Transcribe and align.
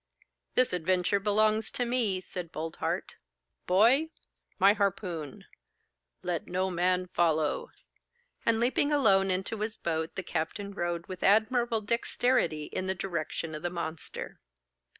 'This 0.55 0.73
adventure 0.73 1.19
belongs 1.19 1.69
to 1.69 1.85
me,' 1.85 2.19
said 2.19 2.51
Boldheart. 2.51 3.13
'Boy, 3.67 4.09
my 4.57 4.73
harpoon. 4.73 5.45
Let 6.23 6.47
no 6.47 6.71
man 6.71 7.05
follow;' 7.05 7.69
and 8.43 8.59
leaping 8.59 8.91
alone 8.91 9.29
into 9.29 9.59
his 9.59 9.77
boat, 9.77 10.15
the 10.15 10.23
captain 10.23 10.71
rowed 10.73 11.05
with 11.05 11.21
admirable 11.21 11.81
dexterity 11.81 12.63
in 12.63 12.87
the 12.87 12.95
direction 12.95 13.53
of 13.53 13.61
the 13.61 13.69
monster. 13.69 14.39